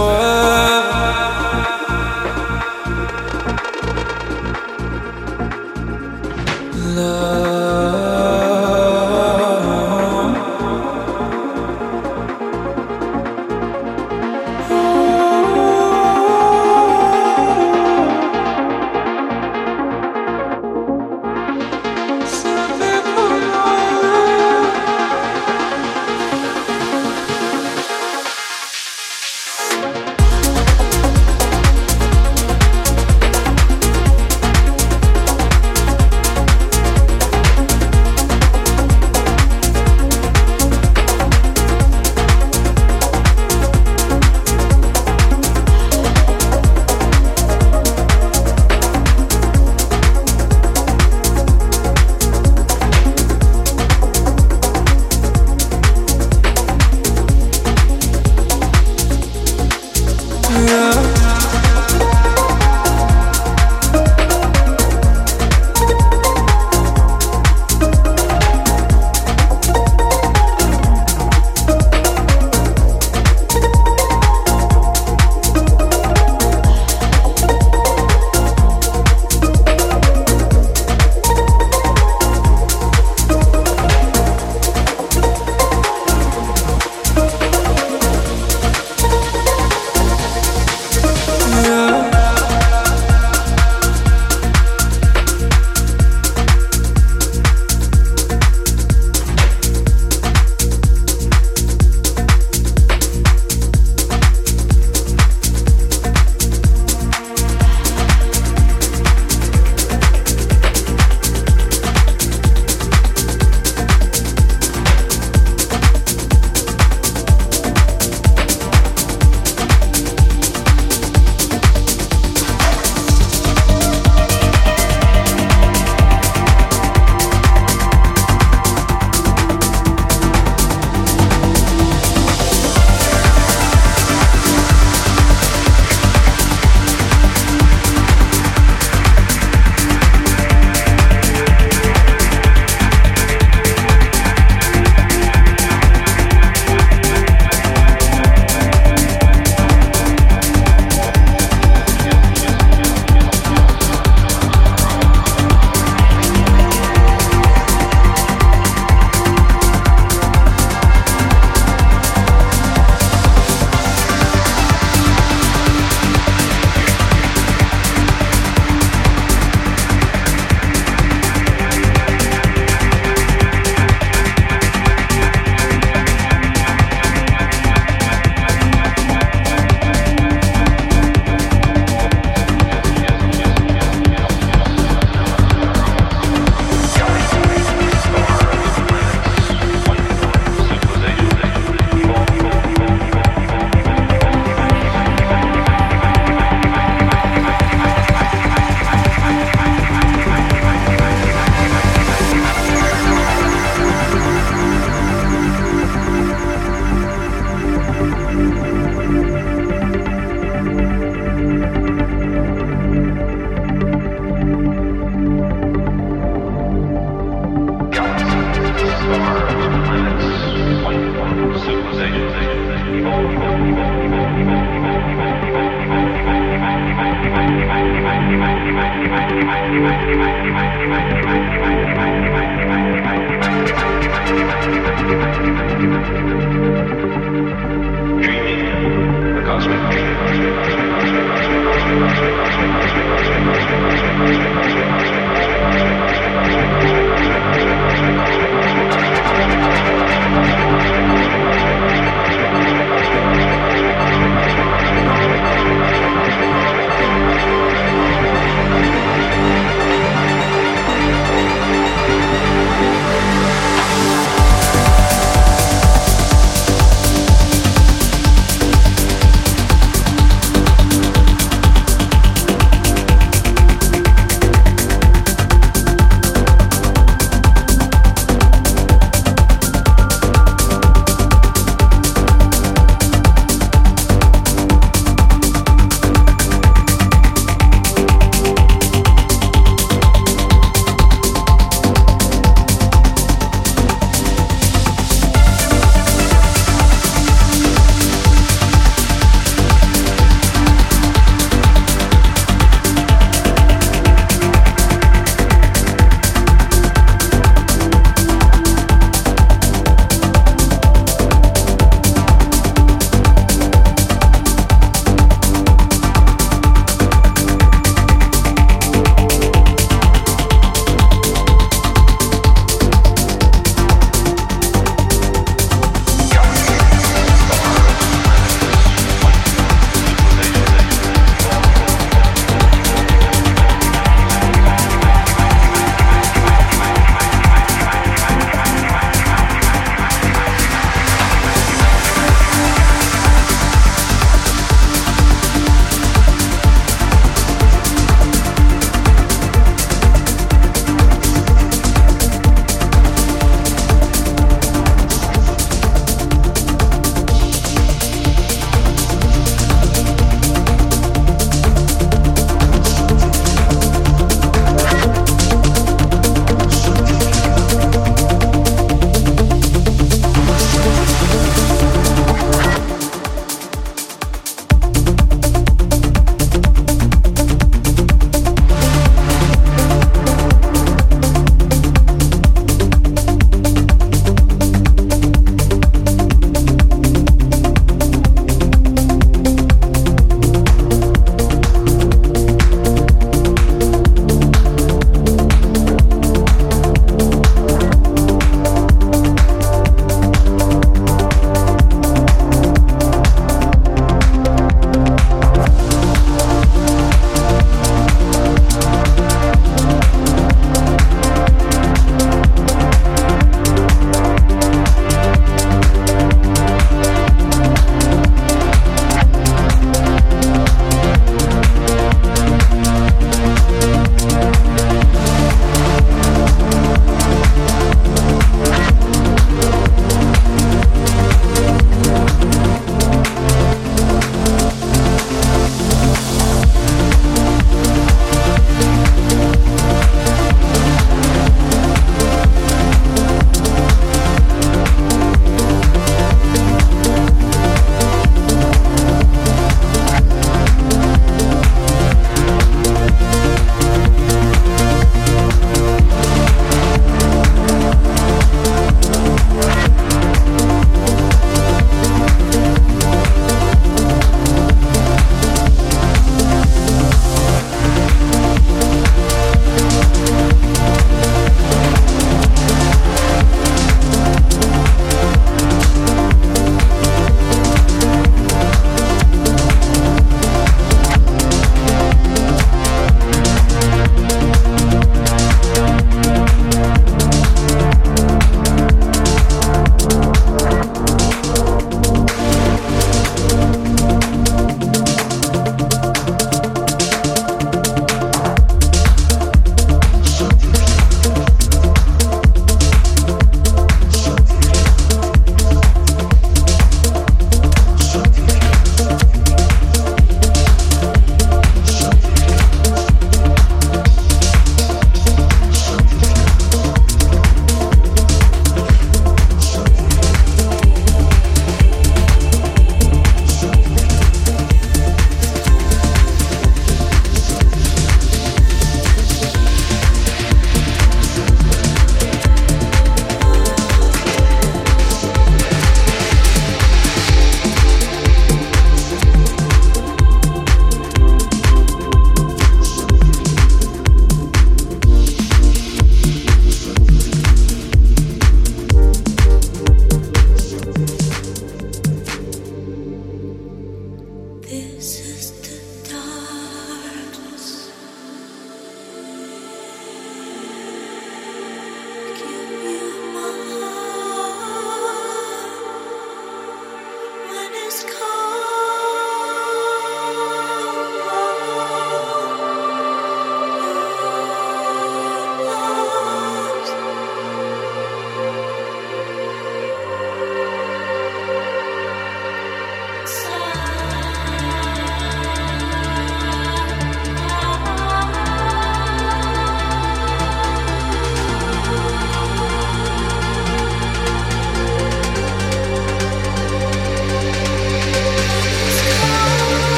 [0.00, 0.29] Seems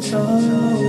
[0.00, 0.87] but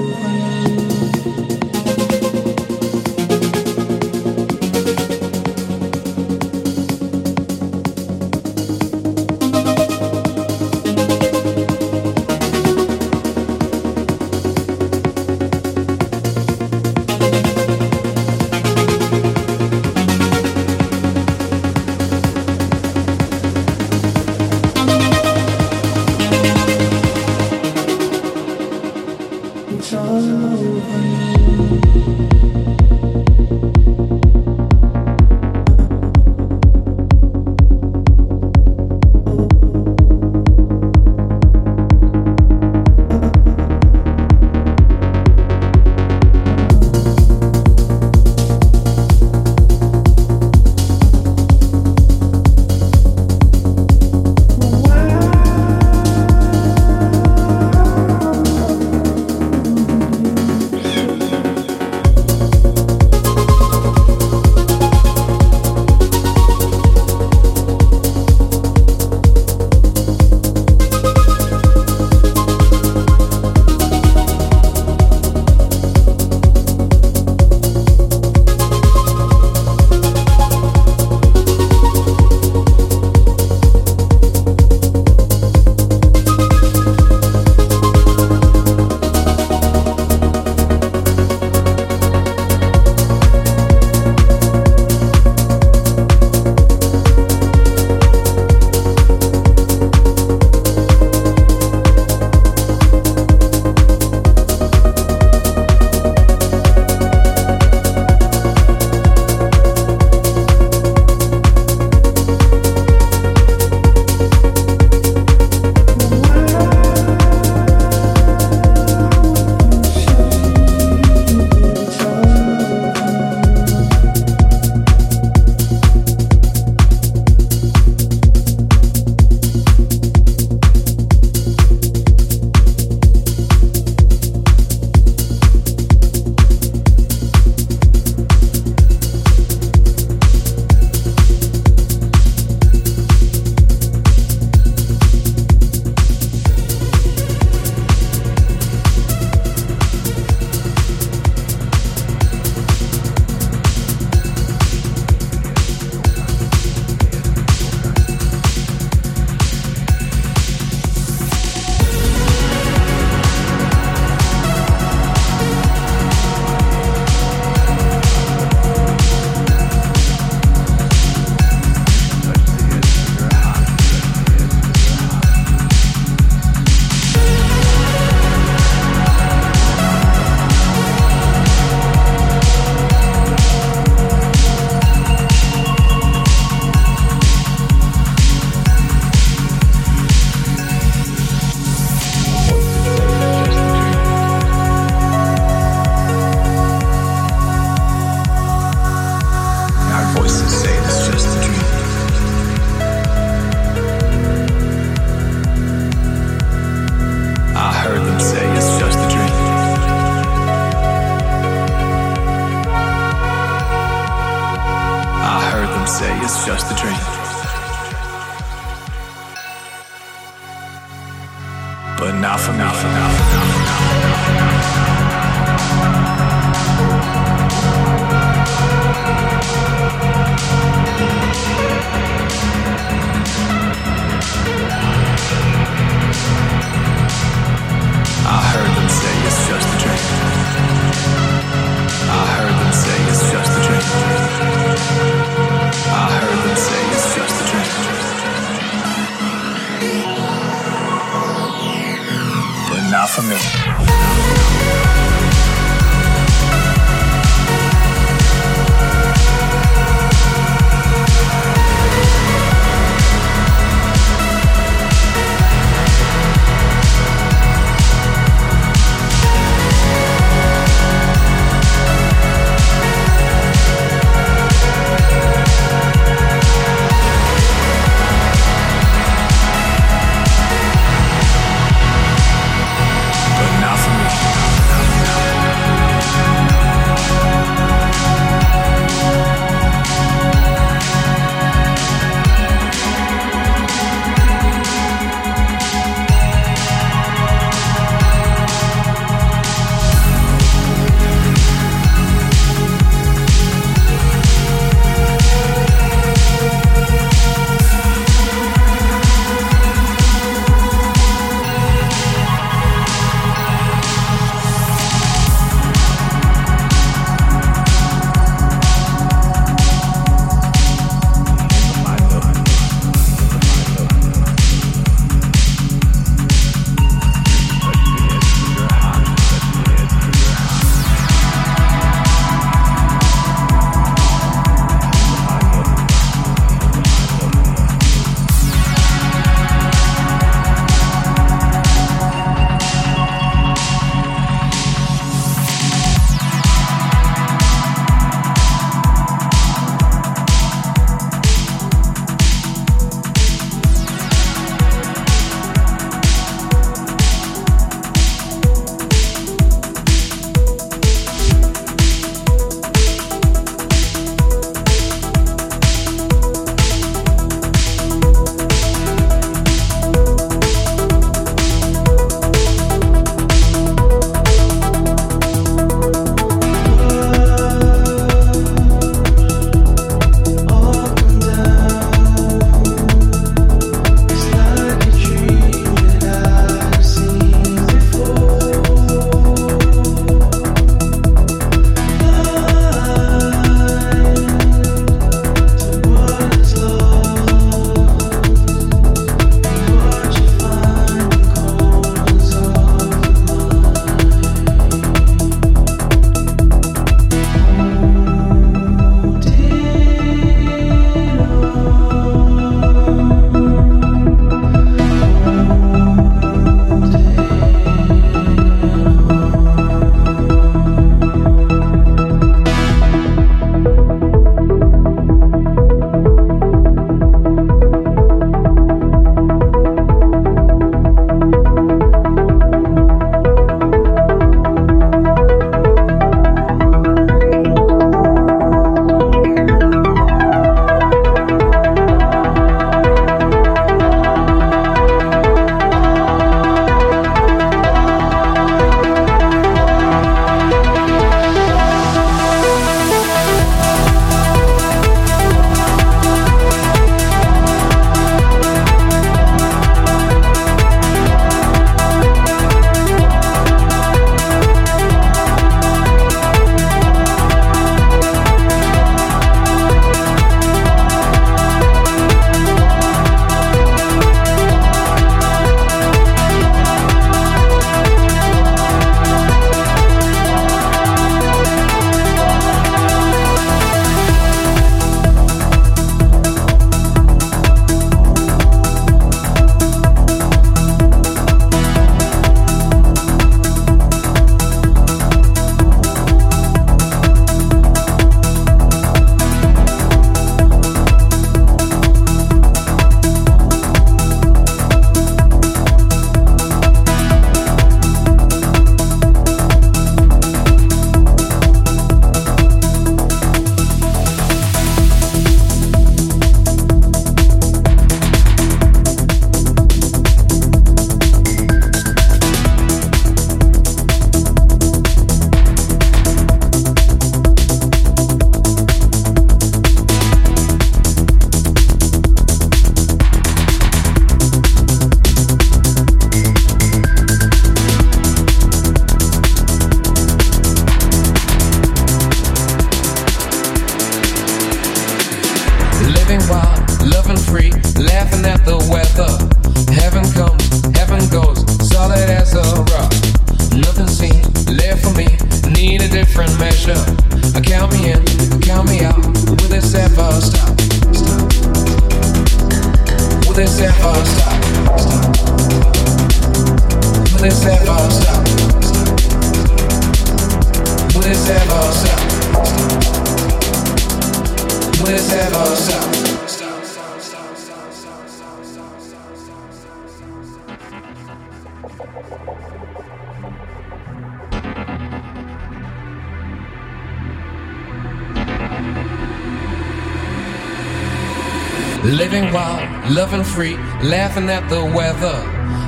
[594.10, 595.18] laughing at the weather.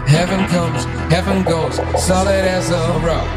[0.08, 3.28] Heaven comes, heaven goes, solid as a rock.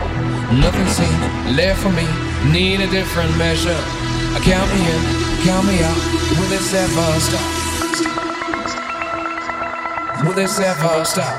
[0.50, 2.06] Nothing seems left for me,
[2.50, 3.76] need a different measure.
[3.76, 5.02] Uh, count me in,
[5.44, 5.96] count me out,
[6.36, 7.44] will this ever stop?
[10.24, 11.36] Will this ever stop?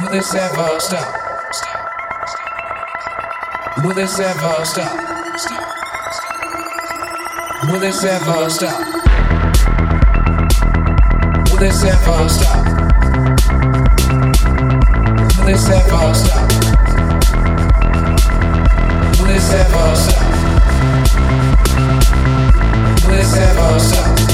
[0.00, 1.08] Will this ever stop?
[3.82, 4.94] Will this ever stop?
[7.68, 8.83] Will this ever stop?
[11.64, 12.66] This ever stop?
[15.38, 16.50] Will this ever stop?
[19.18, 20.24] Will this ever stop?
[23.06, 24.33] Will this ever stop?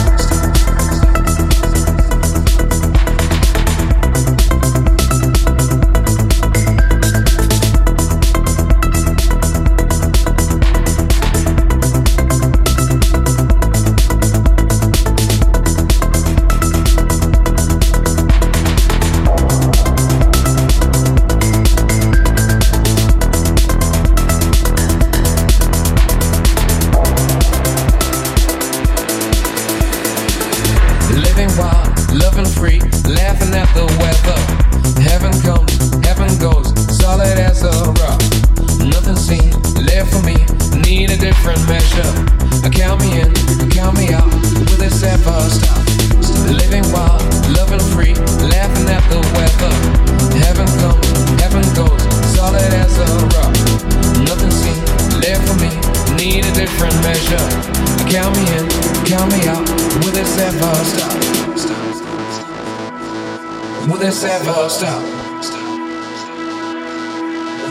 [64.70, 65.64] ever stop?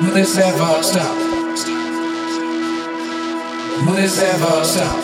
[0.04, 1.18] Will this ever stop?
[3.86, 4.98] Will this ever stop?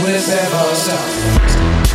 [0.00, 1.85] Will this ever stop?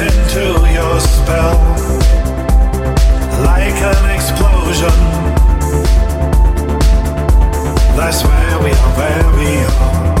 [0.00, 1.58] into your spell
[3.44, 4.96] like an explosion.
[7.96, 10.15] That's where we are, where we are.